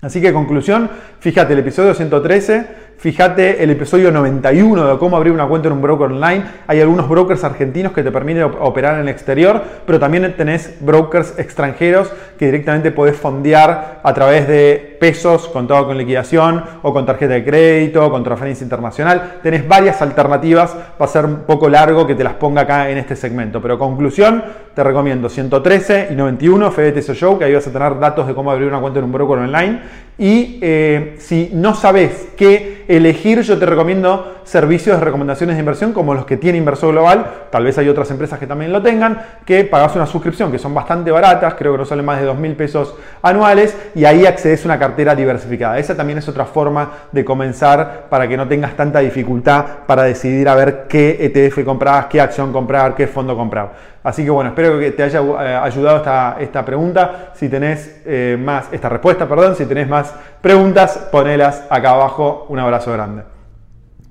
Así 0.00 0.22
que 0.22 0.32
conclusión, 0.32 0.88
fíjate 1.20 1.52
el 1.52 1.58
episodio 1.58 1.92
113 1.92 2.87
Fíjate 2.98 3.62
el 3.62 3.70
episodio 3.70 4.10
91 4.10 4.88
de 4.88 4.98
cómo 4.98 5.16
abrir 5.16 5.32
una 5.32 5.46
cuenta 5.46 5.68
en 5.68 5.74
un 5.74 5.80
broker 5.80 6.06
online. 6.06 6.42
Hay 6.66 6.80
algunos 6.80 7.08
brokers 7.08 7.44
argentinos 7.44 7.92
que 7.92 8.02
te 8.02 8.10
permiten 8.10 8.42
operar 8.42 8.94
en 8.94 9.02
el 9.02 9.08
exterior, 9.08 9.62
pero 9.86 10.00
también 10.00 10.34
tenés 10.36 10.74
brokers 10.80 11.38
extranjeros 11.38 12.12
que 12.36 12.46
directamente 12.46 12.90
podés 12.90 13.16
fondear 13.16 14.00
a 14.02 14.14
través 14.14 14.48
de 14.48 14.96
pesos 14.98 15.46
contado 15.46 15.86
con 15.86 15.96
liquidación 15.96 16.64
o 16.82 16.92
con 16.92 17.06
tarjeta 17.06 17.34
de 17.34 17.44
crédito, 17.44 18.10
con 18.10 18.24
transferencia 18.24 18.64
internacional. 18.64 19.38
Tenés 19.44 19.68
varias 19.68 20.02
alternativas. 20.02 20.76
Va 21.00 21.04
a 21.04 21.08
ser 21.08 21.24
un 21.24 21.42
poco 21.42 21.68
largo 21.68 22.04
que 22.04 22.16
te 22.16 22.24
las 22.24 22.34
ponga 22.34 22.62
acá 22.62 22.90
en 22.90 22.98
este 22.98 23.14
segmento. 23.14 23.62
Pero 23.62 23.78
conclusión, 23.78 24.42
te 24.74 24.82
recomiendo 24.82 25.28
113 25.28 26.08
y 26.10 26.16
91 26.16 26.72
FBTSO 26.72 27.14
Show, 27.14 27.38
que 27.38 27.44
ahí 27.44 27.54
vas 27.54 27.68
a 27.68 27.72
tener 27.72 27.96
datos 28.00 28.26
de 28.26 28.34
cómo 28.34 28.50
abrir 28.50 28.66
una 28.66 28.80
cuenta 28.80 28.98
en 28.98 29.04
un 29.04 29.12
broker 29.12 29.38
online. 29.38 30.07
Y 30.18 30.58
eh, 30.62 31.14
si 31.20 31.50
no 31.54 31.76
sabes 31.76 32.28
qué 32.36 32.84
elegir, 32.88 33.42
yo 33.42 33.56
te 33.56 33.66
recomiendo 33.66 34.38
servicios 34.42 34.98
de 34.98 35.04
recomendaciones 35.04 35.54
de 35.54 35.60
inversión 35.60 35.92
como 35.92 36.14
los 36.14 36.24
que 36.24 36.36
tiene 36.36 36.58
Inversor 36.58 36.90
Global, 36.90 37.26
tal 37.50 37.62
vez 37.62 37.76
hay 37.78 37.88
otras 37.88 38.10
empresas 38.10 38.38
que 38.38 38.46
también 38.46 38.72
lo 38.72 38.82
tengan, 38.82 39.20
que 39.44 39.62
pagas 39.64 39.94
una 39.94 40.06
suscripción 40.06 40.50
que 40.50 40.58
son 40.58 40.74
bastante 40.74 41.10
baratas, 41.10 41.54
creo 41.54 41.72
que 41.72 41.78
no 41.78 41.84
salen 41.84 42.04
más 42.04 42.18
de 42.18 42.26
2 42.26 42.38
mil 42.38 42.56
pesos 42.56 42.94
anuales 43.22 43.76
y 43.94 44.06
ahí 44.06 44.26
accedes 44.26 44.64
a 44.64 44.68
una 44.68 44.78
cartera 44.78 45.14
diversificada. 45.14 45.78
Esa 45.78 45.94
también 45.94 46.18
es 46.18 46.28
otra 46.28 46.46
forma 46.46 46.90
de 47.12 47.24
comenzar 47.24 48.06
para 48.08 48.26
que 48.26 48.36
no 48.36 48.48
tengas 48.48 48.74
tanta 48.74 49.00
dificultad 49.00 49.64
para 49.86 50.02
decidir 50.02 50.48
a 50.48 50.54
ver 50.54 50.86
qué 50.88 51.18
ETF 51.20 51.62
comprar, 51.64 52.08
qué 52.08 52.20
acción 52.20 52.52
comprar, 52.52 52.96
qué 52.96 53.06
fondo 53.06 53.36
comprar. 53.36 53.97
Así 54.02 54.24
que 54.24 54.30
bueno, 54.30 54.50
espero 54.50 54.78
que 54.78 54.92
te 54.92 55.02
haya 55.02 55.20
eh, 55.20 55.60
ayudado 55.62 55.98
esta, 55.98 56.36
esta 56.38 56.64
pregunta. 56.64 57.32
Si 57.34 57.48
tenés 57.48 58.00
eh, 58.06 58.36
más, 58.38 58.66
esta 58.72 58.88
respuesta, 58.88 59.28
perdón, 59.28 59.56
si 59.56 59.66
tenés 59.66 59.88
más 59.88 60.14
preguntas, 60.40 61.08
ponelas 61.10 61.64
acá 61.68 61.90
abajo. 61.90 62.46
Un 62.48 62.58
abrazo 62.58 62.92
grande. 62.92 63.22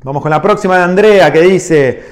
Vamos 0.04 0.22
con 0.22 0.32
la 0.32 0.42
próxima 0.42 0.78
de 0.78 0.84
Andrea 0.84 1.32
que 1.34 1.42
dice, 1.42 2.04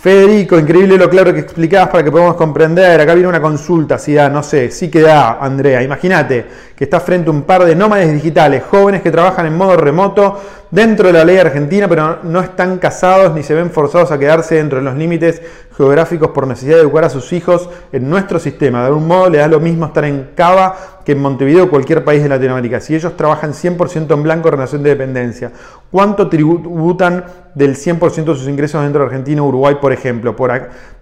Federico, 0.00 0.58
increíble 0.58 0.96
lo 0.96 1.10
claro 1.10 1.34
que 1.34 1.40
explicabas 1.40 1.90
para 1.90 2.02
que 2.02 2.10
podamos 2.10 2.34
comprender. 2.34 2.98
Acá 2.98 3.12
viene 3.12 3.28
una 3.28 3.42
consulta, 3.42 3.98
si 3.98 4.14
da, 4.14 4.30
no 4.30 4.42
sé, 4.42 4.70
sí 4.70 4.90
que 4.90 5.02
da, 5.02 5.38
Andrea. 5.38 5.82
Imagínate 5.82 6.46
que 6.74 6.84
estás 6.84 7.02
frente 7.02 7.28
a 7.28 7.32
un 7.32 7.42
par 7.42 7.66
de 7.66 7.76
nómades 7.76 8.10
digitales, 8.10 8.62
jóvenes 8.62 9.02
que 9.02 9.10
trabajan 9.10 9.44
en 9.44 9.56
modo 9.58 9.76
remoto, 9.76 10.40
dentro 10.70 11.08
de 11.08 11.12
la 11.12 11.24
ley 11.24 11.36
argentina, 11.36 11.88
pero 11.88 12.18
no 12.22 12.40
están 12.40 12.78
casados 12.78 13.34
ni 13.34 13.42
se 13.42 13.54
ven 13.54 13.70
forzados 13.70 14.12
a 14.12 14.18
quedarse 14.18 14.56
dentro 14.56 14.78
de 14.78 14.84
los 14.84 14.96
límites 14.96 15.42
geográficos 15.76 16.30
por 16.30 16.46
necesidad 16.46 16.76
de 16.76 16.82
educar 16.82 17.04
a 17.04 17.10
sus 17.10 17.32
hijos 17.32 17.68
en 17.92 18.08
nuestro 18.08 18.38
sistema. 18.38 18.80
De 18.80 18.86
algún 18.86 19.06
modo 19.06 19.30
le 19.30 19.38
da 19.38 19.48
lo 19.48 19.60
mismo 19.60 19.86
estar 19.86 20.04
en 20.04 20.30
Cava 20.34 20.76
que 21.04 21.12
en 21.12 21.20
Montevideo 21.20 21.64
o 21.64 21.70
cualquier 21.70 22.04
país 22.04 22.22
de 22.22 22.28
Latinoamérica. 22.28 22.80
Si 22.80 22.94
ellos 22.94 23.16
trabajan 23.16 23.52
100% 23.52 24.12
en 24.12 24.22
blanco 24.22 24.48
en 24.48 24.52
relación 24.52 24.82
de 24.82 24.90
dependencia, 24.90 25.50
¿cuánto 25.90 26.28
tributan 26.28 27.24
del 27.54 27.76
100% 27.76 28.24
de 28.24 28.34
sus 28.34 28.48
ingresos 28.48 28.82
dentro 28.82 29.00
de 29.00 29.06
Argentina 29.06 29.42
o 29.42 29.46
Uruguay, 29.46 29.76
por 29.80 29.92
ejemplo? 29.92 30.36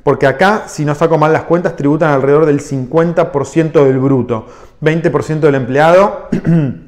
porque 0.03 0.27
acá, 0.27 0.65
si 0.69 0.85
no 0.85 0.95
saco 0.95 1.19
mal 1.19 1.33
las 1.33 1.43
cuentas, 1.43 1.77
tributan 1.77 2.13
alrededor 2.13 2.47
del 2.47 2.61
50% 2.61 3.85
del 3.85 3.99
bruto, 3.99 4.47
20% 4.81 5.41
del 5.41 5.55
empleado. 5.57 6.29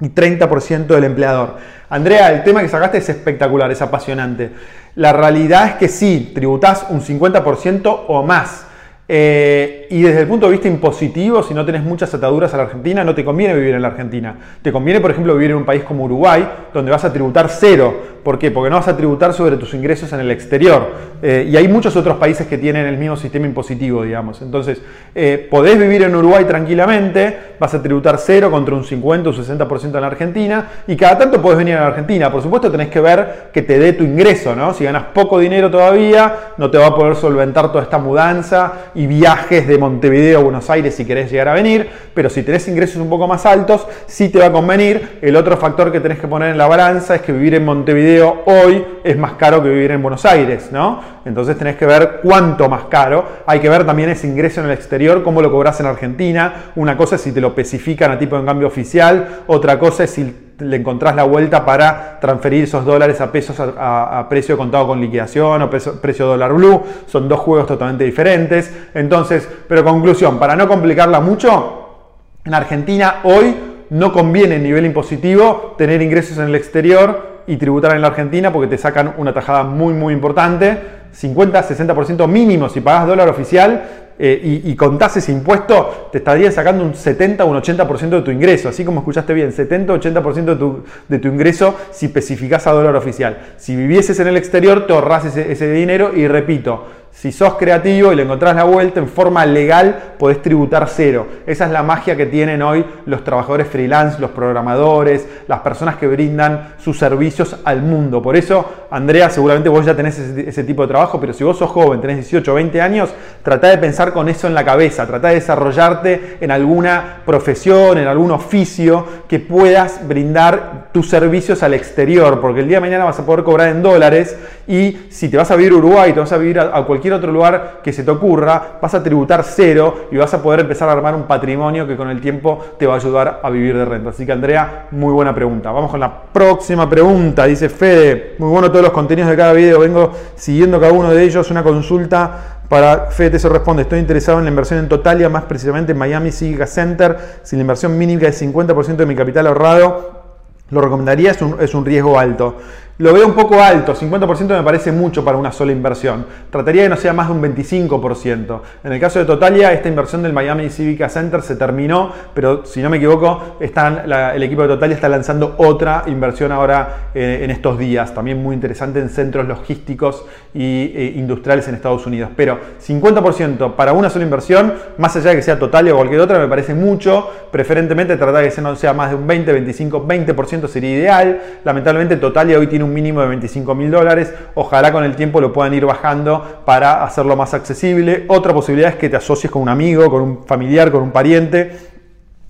y 0.00 0.08
30% 0.08 0.86
del 0.86 1.04
empleador. 1.04 1.56
Andrea, 1.88 2.32
el 2.32 2.44
tema 2.44 2.62
que 2.62 2.68
sacaste 2.68 2.98
es 2.98 3.08
espectacular, 3.08 3.70
es 3.70 3.80
apasionante. 3.80 4.50
La 4.96 5.12
realidad 5.12 5.68
es 5.68 5.74
que 5.74 5.88
sí, 5.88 6.32
tributás 6.34 6.86
un 6.90 7.00
50% 7.00 8.04
o 8.08 8.22
más. 8.22 8.66
Eh, 9.08 9.86
y 9.90 10.02
desde 10.02 10.22
el 10.22 10.26
punto 10.26 10.46
de 10.46 10.52
vista 10.52 10.66
impositivo, 10.66 11.40
si 11.40 11.54
no 11.54 11.64
tenés 11.64 11.84
muchas 11.84 12.12
ataduras 12.12 12.52
a 12.54 12.56
la 12.56 12.64
Argentina, 12.64 13.04
no 13.04 13.14
te 13.14 13.24
conviene 13.24 13.54
vivir 13.54 13.74
en 13.74 13.82
la 13.82 13.88
Argentina. 13.88 14.34
Te 14.62 14.72
conviene, 14.72 15.00
por 15.00 15.12
ejemplo, 15.12 15.34
vivir 15.34 15.52
en 15.52 15.58
un 15.58 15.64
país 15.64 15.84
como 15.84 16.04
Uruguay, 16.04 16.46
donde 16.74 16.90
vas 16.90 17.04
a 17.04 17.12
tributar 17.12 17.48
cero. 17.48 18.16
¿Por 18.24 18.36
qué? 18.36 18.50
Porque 18.50 18.68
no 18.68 18.76
vas 18.76 18.88
a 18.88 18.96
tributar 18.96 19.32
sobre 19.32 19.56
tus 19.56 19.74
ingresos 19.74 20.12
en 20.12 20.20
el 20.20 20.30
exterior. 20.32 20.90
Eh, 21.22 21.46
y 21.48 21.56
hay 21.56 21.68
muchos 21.68 21.94
otros 21.94 22.16
países 22.16 22.48
que 22.48 22.58
tienen 22.58 22.84
el 22.86 22.98
mismo 22.98 23.16
sistema 23.16 23.46
impositivo, 23.46 24.02
digamos. 24.02 24.42
Entonces, 24.42 24.82
eh, 25.14 25.46
podés 25.48 25.78
vivir 25.78 26.02
en 26.02 26.16
Uruguay 26.16 26.44
tranquilamente, 26.44 27.38
vas 27.58 27.74
a 27.74 27.82
tributar 27.82 28.18
cero 28.18 28.50
contra 28.50 28.74
un 28.74 28.84
50 28.84 29.30
o 29.30 29.32
60% 29.32 29.84
en 29.94 30.00
la 30.00 30.06
Argentina, 30.06 30.68
y 30.86 30.96
cada 30.96 31.18
tanto 31.18 31.40
podés 31.40 31.58
venir 31.58 31.76
a 31.76 31.80
la 31.80 31.86
Argentina. 31.88 32.30
Por 32.30 32.42
supuesto, 32.42 32.70
tenés 32.70 32.88
que 32.88 33.00
ver 33.00 33.48
que 33.52 33.62
te 33.62 33.78
dé 33.78 33.92
tu 33.92 34.04
ingreso, 34.04 34.54
¿no? 34.54 34.74
Si 34.74 34.84
ganas 34.84 35.04
poco 35.14 35.38
dinero 35.38 35.70
todavía, 35.70 36.52
no 36.56 36.70
te 36.70 36.78
va 36.78 36.86
a 36.86 36.94
poder 36.94 37.16
solventar 37.16 37.70
toda 37.72 37.84
esta 37.84 37.98
mudanza 37.98 38.72
y 38.94 39.06
viajes 39.06 39.66
de 39.66 39.78
Montevideo 39.78 40.40
a 40.40 40.42
Buenos 40.42 40.68
Aires 40.70 40.94
si 40.94 41.04
querés 41.04 41.30
llegar 41.30 41.48
a 41.48 41.54
venir, 41.54 41.88
pero 42.14 42.30
si 42.30 42.42
tenés 42.42 42.66
ingresos 42.68 42.96
un 42.96 43.08
poco 43.08 43.26
más 43.26 43.46
altos, 43.46 43.86
sí 44.06 44.28
te 44.28 44.38
va 44.38 44.46
a 44.46 44.52
convenir. 44.52 45.18
El 45.22 45.36
otro 45.36 45.56
factor 45.56 45.92
que 45.92 46.00
tenés 46.00 46.18
que 46.18 46.28
poner 46.28 46.50
en 46.50 46.58
la 46.58 46.66
balanza 46.66 47.14
es 47.14 47.22
que 47.22 47.32
vivir 47.32 47.54
en 47.54 47.64
Montevideo 47.64 48.42
hoy 48.46 48.84
es 49.04 49.16
más 49.16 49.32
caro 49.32 49.62
que 49.62 49.68
vivir 49.68 49.90
en 49.90 50.02
Buenos 50.02 50.24
Aires, 50.24 50.70
¿no? 50.72 51.16
Entonces 51.24 51.58
tenés 51.58 51.76
que 51.76 51.86
ver 51.86 52.20
cuánto 52.22 52.68
más 52.68 52.84
caro. 52.84 53.24
Hay 53.46 53.58
que 53.58 53.68
ver 53.68 53.84
también 53.84 54.08
ese 54.10 54.26
ingreso 54.26 54.60
en 54.60 54.66
el 54.66 54.72
exterior, 54.72 55.22
cómo 55.24 55.42
lo 55.42 55.50
cobras 55.50 55.80
en 55.80 55.86
Argentina. 55.86 56.70
Una 56.76 56.96
cosa 56.96 57.16
es 57.16 57.22
si 57.22 57.32
te 57.32 57.40
lo 57.40 57.45
especifican 57.48 58.10
a 58.10 58.18
tipo 58.18 58.38
de 58.38 58.44
cambio 58.44 58.68
oficial, 58.68 59.42
otra 59.46 59.78
cosa 59.78 60.04
es 60.04 60.10
si 60.10 60.46
le 60.58 60.76
encontrás 60.76 61.14
la 61.14 61.24
vuelta 61.24 61.64
para 61.64 62.18
transferir 62.20 62.64
esos 62.64 62.84
dólares 62.84 63.20
a 63.20 63.30
pesos 63.30 63.56
a, 63.60 64.26
precio 64.28 64.56
contado 64.56 64.86
con 64.86 65.00
liquidación 65.00 65.62
o 65.62 65.70
precio 65.70 66.26
dólar 66.26 66.52
blue. 66.52 66.82
Son 67.06 67.28
dos 67.28 67.40
juegos 67.40 67.66
totalmente 67.66 68.04
diferentes. 68.04 68.72
Entonces, 68.94 69.46
pero 69.68 69.84
conclusión, 69.84 70.38
para 70.38 70.56
no 70.56 70.66
complicarla 70.66 71.20
mucho, 71.20 72.08
en 72.44 72.54
Argentina 72.54 73.16
hoy 73.24 73.54
no 73.90 74.12
conviene 74.12 74.56
en 74.56 74.62
nivel 74.62 74.86
impositivo 74.86 75.74
tener 75.76 76.00
ingresos 76.02 76.38
en 76.38 76.44
el 76.44 76.54
exterior 76.54 77.36
y 77.46 77.56
tributar 77.56 77.94
en 77.94 78.02
la 78.02 78.08
Argentina 78.08 78.52
porque 78.52 78.68
te 78.68 78.78
sacan 78.78 79.14
una 79.18 79.32
tajada 79.32 79.62
muy 79.64 79.92
muy 79.92 80.14
importante. 80.14 80.96
50-60% 81.16 82.26
mínimo 82.28 82.68
si 82.68 82.80
pagas 82.80 83.06
dólar 83.06 83.28
oficial 83.28 84.05
eh, 84.18 84.62
y, 84.64 84.74
contás 84.76 85.16
ese 85.18 85.30
impuesto, 85.30 86.08
te 86.10 86.18
estaría 86.18 86.50
sacando 86.50 86.82
un 86.82 86.94
70 86.94 87.44
o 87.44 87.48
un 87.48 87.60
80% 87.60 88.08
de 88.08 88.22
tu 88.22 88.30
ingreso. 88.30 88.68
Así 88.68 88.84
como 88.84 89.00
escuchaste 89.00 89.34
bien, 89.34 89.52
70-80% 89.52 90.44
de 90.44 90.56
tu, 90.56 90.84
de 91.08 91.18
tu 91.18 91.28
ingreso 91.28 91.74
si 91.90 92.06
especificás 92.06 92.66
a 92.66 92.72
dólar 92.72 92.96
oficial. 92.96 93.38
Si 93.58 93.76
vivieses 93.76 94.18
en 94.20 94.28
el 94.28 94.36
exterior, 94.36 94.86
te 94.86 94.94
ahorrás 94.94 95.26
ese, 95.26 95.52
ese 95.52 95.70
dinero 95.70 96.12
y 96.14 96.28
repito, 96.28 96.86
si 97.16 97.32
sos 97.32 97.54
creativo 97.54 98.12
y 98.12 98.16
le 98.16 98.24
encontrás 98.24 98.54
la 98.54 98.64
vuelta 98.64 99.00
en 99.00 99.08
forma 99.08 99.46
legal, 99.46 100.14
podés 100.18 100.42
tributar 100.42 100.86
cero. 100.86 101.26
Esa 101.46 101.64
es 101.64 101.70
la 101.70 101.82
magia 101.82 102.14
que 102.14 102.26
tienen 102.26 102.60
hoy 102.60 102.84
los 103.06 103.24
trabajadores 103.24 103.68
freelance, 103.68 104.20
los 104.20 104.32
programadores, 104.32 105.26
las 105.48 105.60
personas 105.60 105.96
que 105.96 106.06
brindan 106.06 106.74
sus 106.78 106.98
servicios 106.98 107.56
al 107.64 107.80
mundo. 107.80 108.20
Por 108.20 108.36
eso, 108.36 108.70
Andrea, 108.90 109.30
seguramente 109.30 109.70
vos 109.70 109.86
ya 109.86 109.96
tenés 109.96 110.18
ese, 110.18 110.62
tipo 110.64 110.82
de 110.82 110.88
trabajo, 110.88 111.18
pero 111.18 111.32
si 111.32 111.42
vos 111.42 111.56
sos 111.56 111.70
joven, 111.70 112.02
tenés 112.02 112.16
18 112.16 112.52
o 112.52 112.54
20 112.54 112.82
años, 112.82 113.08
trata 113.42 113.68
de 113.68 113.78
pensar 113.78 114.12
con 114.12 114.28
eso 114.28 114.46
en 114.46 114.52
la 114.52 114.66
cabeza, 114.66 115.06
trata 115.06 115.28
de 115.28 115.36
desarrollarte 115.36 116.36
en 116.42 116.50
alguna 116.50 117.22
profesión, 117.24 117.96
en 117.96 118.08
algún 118.08 118.30
oficio 118.30 119.06
que 119.26 119.38
puedas 119.40 120.06
brindar 120.06 120.88
tus 120.92 121.08
servicios 121.08 121.62
al 121.62 121.72
exterior, 121.72 122.42
porque 122.42 122.60
el 122.60 122.68
día 122.68 122.76
de 122.76 122.82
mañana 122.82 123.06
vas 123.06 123.18
a 123.18 123.24
poder 123.24 123.42
cobrar 123.42 123.68
en 123.68 123.82
dólares 123.82 124.36
y 124.68 124.98
si 125.08 125.30
te 125.30 125.38
vas 125.38 125.50
a 125.50 125.56
vivir 125.56 125.72
a 125.72 125.76
Uruguay, 125.76 126.12
te 126.12 126.20
vas 126.20 126.32
a 126.32 126.36
vivir 126.36 126.60
a 126.60 126.82
cualquier 126.84 127.05
otro 127.12 127.32
lugar 127.32 127.80
que 127.82 127.92
se 127.92 128.04
te 128.04 128.10
ocurra, 128.10 128.78
vas 128.80 128.94
a 128.94 129.02
tributar 129.02 129.44
cero 129.44 130.08
y 130.10 130.16
vas 130.16 130.32
a 130.34 130.42
poder 130.42 130.60
empezar 130.60 130.88
a 130.88 130.92
armar 130.92 131.14
un 131.14 131.24
patrimonio 131.24 131.86
que 131.86 131.96
con 131.96 132.10
el 132.10 132.20
tiempo 132.20 132.64
te 132.78 132.86
va 132.86 132.94
a 132.94 132.96
ayudar 132.96 133.40
a 133.42 133.50
vivir 133.50 133.76
de 133.76 133.84
renta. 133.84 134.10
Así 134.10 134.26
que 134.26 134.32
Andrea, 134.32 134.86
muy 134.90 135.12
buena 135.12 135.34
pregunta. 135.34 135.70
Vamos 135.70 135.90
con 135.90 136.00
la 136.00 136.22
próxima 136.32 136.88
pregunta. 136.88 137.44
Dice 137.44 137.68
Fede, 137.68 138.34
muy 138.38 138.48
bueno 138.48 138.70
todos 138.70 138.84
los 138.84 138.92
contenidos 138.92 139.30
de 139.30 139.36
cada 139.36 139.52
video, 139.52 139.80
vengo 139.80 140.12
siguiendo 140.34 140.80
cada 140.80 140.92
uno 140.92 141.10
de 141.10 141.22
ellos. 141.22 141.50
Una 141.50 141.62
consulta 141.62 142.60
para 142.68 143.10
Fede 143.10 143.38
se 143.38 143.48
responde, 143.48 143.82
estoy 143.82 144.00
interesado 144.00 144.38
en 144.38 144.44
la 144.44 144.50
inversión 144.50 144.80
en 144.80 144.88
Totalia, 144.88 145.28
más 145.28 145.44
precisamente 145.44 145.92
en 145.92 145.98
Miami 145.98 146.32
Civic 146.32 146.66
Center. 146.66 147.16
Si 147.42 147.56
la 147.56 147.62
inversión 147.62 147.96
mínima 147.96 148.28
es 148.28 148.42
50% 148.42 148.96
de 148.96 149.06
mi 149.06 149.14
capital 149.14 149.46
ahorrado, 149.46 150.24
lo 150.70 150.80
recomendaría, 150.80 151.30
es 151.30 151.40
un, 151.42 151.56
es 151.60 151.74
un 151.74 151.84
riesgo 151.84 152.18
alto. 152.18 152.56
Lo 152.98 153.12
veo 153.12 153.26
un 153.26 153.34
poco 153.34 153.62
alto, 153.62 153.94
50% 153.94 154.56
me 154.56 154.62
parece 154.62 154.90
mucho 154.90 155.22
para 155.22 155.36
una 155.36 155.52
sola 155.52 155.70
inversión. 155.70 156.24
Trataría 156.48 156.84
de 156.84 156.88
no 156.88 156.96
sea 156.96 157.12
más 157.12 157.28
de 157.28 157.34
un 157.34 157.42
25%. 157.42 158.60
En 158.84 158.90
el 158.90 158.98
caso 158.98 159.18
de 159.18 159.26
Totalia, 159.26 159.70
esta 159.74 159.90
inversión 159.90 160.22
del 160.22 160.32
Miami 160.32 160.70
Civic 160.70 161.06
Center 161.10 161.42
se 161.42 161.56
terminó, 161.56 162.10
pero 162.32 162.64
si 162.64 162.80
no 162.80 162.88
me 162.88 162.96
equivoco, 162.96 163.58
el 163.60 164.42
equipo 164.42 164.62
de 164.62 164.68
Totalia 164.68 164.94
está 164.94 165.10
lanzando 165.10 165.56
otra 165.58 166.04
inversión 166.06 166.52
ahora 166.52 167.10
eh, 167.14 167.40
en 167.42 167.50
estos 167.50 167.78
días, 167.78 168.14
también 168.14 168.42
muy 168.42 168.54
interesante 168.54 168.98
en 168.98 169.10
centros 169.10 169.46
logísticos 169.46 170.24
e 170.54 171.12
industriales 171.16 171.68
en 171.68 171.74
Estados 171.74 172.06
Unidos. 172.06 172.30
Pero 172.34 172.58
50% 172.82 173.74
para 173.74 173.92
una 173.92 174.08
sola 174.08 174.24
inversión, 174.24 174.72
más 174.96 175.14
allá 175.16 175.32
de 175.32 175.36
que 175.36 175.42
sea 175.42 175.58
Totalia 175.58 175.92
o 175.92 175.96
cualquier 175.98 176.22
otra, 176.22 176.38
me 176.38 176.48
parece 176.48 176.74
mucho. 176.74 177.30
Preferentemente 177.52 178.16
tratar 178.16 178.42
de 178.42 178.50
que 178.50 178.60
no 178.62 178.74
sea 178.74 178.94
más 178.94 179.10
de 179.10 179.16
un 179.16 179.26
20, 179.26 179.52
25, 179.52 180.06
20% 180.06 180.66
sería 180.66 180.90
ideal. 180.90 181.42
Lamentablemente 181.62 182.16
Totalia 182.16 182.58
hoy 182.58 182.68
tiene 182.68 182.85
un 182.86 182.94
mínimo 182.94 183.20
de 183.20 183.28
25 183.28 183.74
mil 183.74 183.90
dólares. 183.90 184.32
Ojalá 184.54 184.92
con 184.92 185.04
el 185.04 185.16
tiempo 185.16 185.40
lo 185.40 185.52
puedan 185.52 185.74
ir 185.74 185.84
bajando 185.84 186.62
para 186.64 187.04
hacerlo 187.04 187.36
más 187.36 187.52
accesible. 187.54 188.24
Otra 188.28 188.54
posibilidad 188.54 188.90
es 188.90 188.96
que 188.96 189.08
te 189.08 189.16
asocies 189.16 189.50
con 189.50 189.62
un 189.62 189.68
amigo, 189.68 190.10
con 190.10 190.22
un 190.22 190.46
familiar, 190.46 190.90
con 190.90 191.02
un 191.02 191.10
pariente 191.10 191.95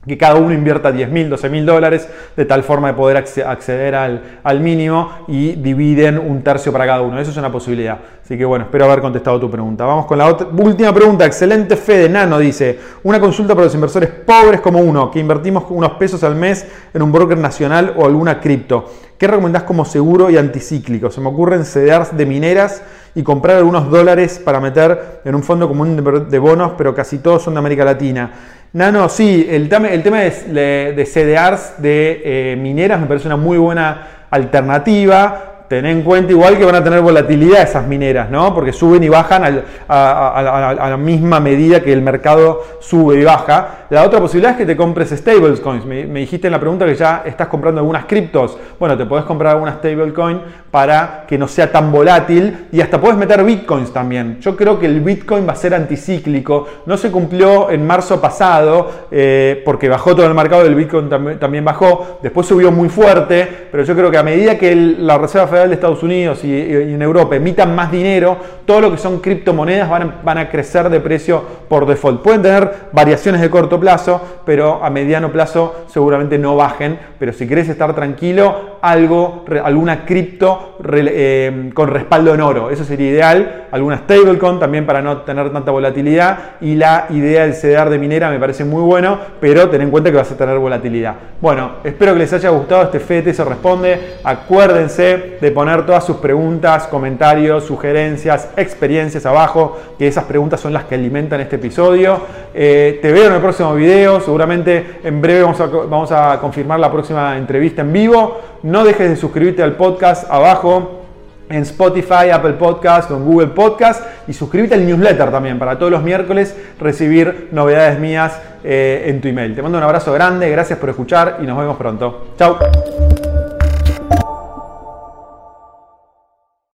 que 0.07 0.17
cada 0.17 0.37
uno 0.37 0.53
invierta 0.55 0.93
10 0.93 1.11
mil, 1.11 1.29
12 1.29 1.49
mil 1.51 1.67
dólares, 1.67 2.09
de 2.37 2.45
tal 2.45 2.63
forma 2.63 2.89
de 2.89 2.95
poder 2.95 3.17
acceder 3.17 3.95
al, 3.95 4.61
mínimo 4.61 5.11
y 5.29 5.53
dividen 5.53 6.19
un 6.19 6.43
tercio 6.43 6.73
para 6.73 6.87
cada 6.87 7.03
uno. 7.03 7.19
Eso 7.19 7.31
es 7.31 7.37
una 7.37 7.51
posibilidad. 7.51 7.99
Así 8.23 8.37
que 8.37 8.45
bueno, 8.45 8.65
espero 8.65 8.87
haber 8.87 9.01
contestado 9.01 9.39
tu 9.41 9.51
pregunta. 9.51 9.85
Vamos 9.85 10.07
con 10.07 10.19
la 10.19 10.29
última 10.31 10.93
pregunta. 10.93 11.27
Excelente 11.27 11.77
fe 11.77 11.99
de 11.99 12.09
Nano 12.09 12.39
dice, 12.39 12.79
una 13.03 13.21
consulta 13.21 13.55
para 13.55 13.67
los 13.67 13.75
inversores 13.75 14.11
pobres 14.11 14.61
como 14.61 14.79
uno, 14.81 15.11
que 15.11 15.19
invertimos 15.19 15.65
unos 15.69 15.93
pesos 15.93 16.23
al 16.25 16.35
mes 16.35 16.67
en 16.93 17.03
un 17.03 17.13
broker 17.13 17.39
nacional 17.39 17.95
o 17.97 18.07
alguna 18.07 18.41
cripto. 18.41 18.91
¿Qué 19.19 19.27
recomendás 19.27 19.63
como 19.63 19.85
seguro 19.85 20.29
y 20.29 20.37
anticíclico? 20.37 21.11
Se 21.11 21.21
me 21.21 21.29
ocurren 21.29 21.65
CDRs 21.65 22.17
de 22.17 22.27
mineras 22.27 22.83
y 23.15 23.23
comprar 23.23 23.57
algunos 23.57 23.91
dólares 23.91 24.39
para 24.45 24.61
meter 24.61 25.23
en 25.25 25.35
un 25.35 25.43
fondo 25.43 25.67
común 25.67 25.97
de 26.29 26.39
bonos, 26.39 26.73
pero 26.77 26.95
casi 26.95 27.19
todos 27.19 27.43
son 27.43 27.55
de 27.55 27.61
América 27.61 27.83
Latina. 27.83 28.31
Nano, 28.77 29.09
sí, 29.09 29.47
el, 29.49 29.71
tema, 29.71 29.89
el 29.89 30.03
tema 30.03 30.19
de, 30.21 30.93
de 30.95 31.05
CDRs 31.07 31.81
de 31.81 32.21
eh, 32.53 32.57
mineras 32.57 33.01
me 33.01 33.07
parece 33.07 33.27
una 33.27 33.39
muy 33.39 33.57
buena 33.57 34.27
alternativa 34.31 35.56
ten 35.69 35.87
en 35.87 36.03
cuenta 36.03 36.33
igual 36.33 36.57
que 36.57 36.65
van 36.65 36.77
a 36.77 36.85
tener 36.85 37.01
volatilidad 37.01 37.63
esas 37.63 37.87
mineras, 37.87 38.31
¿no? 38.31 38.55
Porque 38.55 38.73
suben 38.73 39.03
y 39.03 39.09
bajan 39.09 39.63
a, 39.89 40.89
la 40.89 40.97
misma 40.97 41.41
medida 41.41 41.81
que 41.81 41.93
el 41.93 42.03
mercado 42.03 42.63
sube 42.81 43.21
y 43.21 43.25
baja. 43.25 43.87
La 43.91 44.05
otra 44.05 44.21
posibilidad 44.21 44.53
es 44.53 44.59
que 44.59 44.67
te 44.67 44.77
compres 44.77 45.11
stablecoins. 45.11 45.85
Me, 45.85 46.07
me 46.07 46.21
dijiste 46.21 46.49
en 46.49 46.53
la 46.53 46.61
pregunta 46.61 46.87
que 46.87 46.95
ya 46.95 47.23
estás 47.25 47.49
comprando 47.49 47.81
algunas 47.81 48.05
criptos. 48.05 48.59
Bueno, 48.79 48.97
te 48.97 49.07
podés 49.07 49.25
comprar 49.25 49.55
alguna 49.55 49.75
stablecoin 49.75 50.41
para 50.71 51.25
que 51.27 51.39
no 51.39 51.49
sea 51.49 51.73
tan 51.73 51.91
volátil 51.91 52.67
y 52.71 52.81
hasta 52.81 53.01
puedes 53.01 53.17
meter 53.17 53.43
bitcoins 53.43 53.93
también. 53.93 54.39
Yo 54.41 54.55
creo 54.57 54.79
que 54.79 54.87
el 54.87 55.01
bitcoin 55.01 55.49
va 55.49 55.53
a 55.53 55.57
ser 55.57 55.75
anticíclico. 55.75 56.67
No 56.87 56.97
se 56.97 57.11
cumplió 57.11 57.71
en 57.71 57.87
marzo 57.87 58.21
pasado 58.21 58.91
eh, 59.11 59.63
porque 59.65 59.89
bajó 59.89 60.15
todo 60.15 60.27
el 60.27 60.35
mercado 60.35 60.65
del 60.65 60.75
bitcoin 60.75 61.09
también, 61.09 61.65
bajó. 61.65 62.19
Después 62.23 62.47
subió 62.47 62.71
muy 62.71 62.89
fuerte, 62.89 63.69
pero 63.71 63.85
yo 63.85 63.95
creo 63.95 64.11
que 64.11 64.19
a 64.19 64.23
medida 64.23 64.59
que 64.59 64.77
la 64.77 65.19
Reserva 65.19 65.47
Federal 65.47 65.56
de 65.65 65.75
Estados 65.75 66.03
Unidos 66.03 66.45
y, 66.45 66.53
en 66.53 67.01
Europa 67.03 67.37
emitan 67.37 67.75
más 67.75 67.91
dinero, 67.91 68.37
todo 68.65 68.81
lo 68.81 68.91
que 68.91 68.99
son 68.99 69.21
criptomonedas 69.21 69.89
van 69.89 70.03
a, 70.03 70.21
van 70.23 70.39
a 70.39 70.49
crecer 70.49 70.89
de 70.91 71.01
precio 71.01 71.43
por 71.69 71.87
default. 71.87 72.23
Pueden 72.23 72.43
tener 72.43 72.71
variaciones 72.93 73.41
de 73.41 73.51
corto 73.51 73.79
plazo, 73.81 74.21
pero 74.45 74.85
a 74.85 74.91
mediano 74.91 75.33
plazo 75.33 75.87
seguramente 75.89 76.39
no 76.39 76.57
bajen. 76.57 76.99
Pero 77.19 77.33
si 77.33 77.47
querés 77.47 77.69
estar 77.69 77.95
tranquilo, 77.95 78.79
algo, 78.83 79.45
alguna 79.65 80.05
cripto 80.05 80.77
eh, 80.93 81.71
con 81.75 81.89
respaldo 81.89 82.35
en 82.35 82.41
oro, 82.41 82.71
eso 82.71 82.85
sería 82.85 83.11
ideal. 83.11 83.67
Alguna 83.71 83.99
stablecoin 83.99 84.59
también 84.59 84.87
para 84.87 85.03
no 85.03 85.19
tener 85.19 85.51
tanta 85.53 85.71
volatilidad. 85.71 86.39
Y 86.61 86.75
la 86.75 87.07
idea 87.11 87.43
del 87.43 87.55
CDR 87.55 87.91
de 87.91 87.99
minera 87.99 88.31
me 88.31 88.39
parece 88.39 88.65
muy 88.65 88.83
bueno, 88.83 89.19
pero 89.41 89.69
ten 89.69 89.83
en 89.83 89.91
cuenta 89.91 90.11
que 90.11 90.17
vas 90.17 90.31
a 90.31 90.37
tener 90.37 90.59
volatilidad. 90.59 91.15
Bueno, 91.41 91.77
espero 91.85 92.13
que 92.13 92.21
les 92.21 92.33
haya 92.33 92.51
gustado 92.51 92.83
este 92.85 93.01
FT 93.01 93.35
se 93.35 93.45
responde. 93.45 94.17
Acuérdense 94.25 95.39
de 95.41 95.46
poner 95.51 95.85
todas 95.87 96.05
sus 96.05 96.17
preguntas, 96.17 96.87
comentarios, 96.87 97.65
sugerencias, 97.65 98.49
experiencias 98.57 99.27
abajo, 99.27 99.79
que 99.99 100.07
esas 100.07 100.25
preguntas 100.25 100.61
son 100.61 100.73
las 100.73 100.85
que 100.85 100.95
alimentan 100.95 101.41
este 101.41 101.57
episodio. 101.57 102.21
Eh, 102.55 102.99
te 103.03 103.13
veo 103.13 103.27
en 103.27 103.35
el 103.35 103.41
próximo 103.41 103.75
video, 103.75 104.21
seguramente 104.21 105.01
en 105.05 105.21
breve 105.21 105.43
vamos 105.43 106.13
a, 106.13 106.39
confirmar 106.41 106.81
la 106.81 106.91
próxima 106.91 107.37
entrevista 107.37 107.83
en 107.83 107.93
vivo. 107.93 108.41
No 108.63 108.85
dejes 108.85 109.11
de 109.11 109.17
suscribirte 109.17 109.63
al 109.63 109.77
podcast 109.77 110.31
abajo 110.31 111.03
en 111.49 111.63
Spotify, 111.63 112.31
Apple 112.33 112.55
Podcast 112.55 113.11
en 113.11 113.25
Google 113.25 113.49
Podcast 113.49 114.03
y 114.27 114.33
suscríbete 114.33 114.75
al 114.75 114.87
newsletter 114.87 115.31
también 115.31 115.59
para 115.59 115.79
todos 115.79 115.93
los 115.93 116.03
miércoles 116.03 116.57
recibir 116.81 117.49
novedades 117.53 117.99
mías 117.99 118.41
eh, 118.65 119.05
en 119.07 119.21
tu 119.21 119.29
email. 119.29 119.55
Te 119.55 119.63
mando 119.63 119.79
un 119.79 119.85
abrazo 119.85 120.13
grande, 120.13 120.51
gracias 120.51 120.79
por 120.79 120.91
escuchar 120.91 121.39
y 121.41 121.47
nos 121.47 121.59
vemos 121.59 121.77
pronto. 121.77 122.29
Chao. 122.37 122.59